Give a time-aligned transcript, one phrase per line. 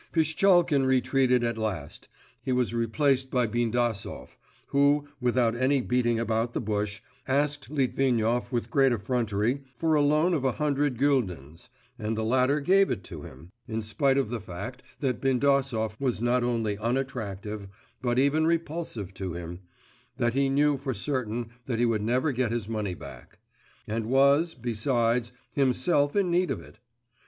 [0.11, 2.09] Pishtchalkin retreated at last;
[2.41, 4.29] he was replaced by Bindasov,
[4.69, 10.33] who, without any beating about the bush, asked Litvinov with great effrontery for a loan
[10.33, 11.69] of a hundred guldens,
[11.99, 16.43] and the latter gave it him, in spite of the fact that Bindasov was not
[16.43, 17.67] only unattractive,
[18.01, 19.59] but even repulsive to him,
[20.17, 23.37] that he knew for certain that he would never get his money back;
[23.87, 26.79] and was, besides, himself in need of it.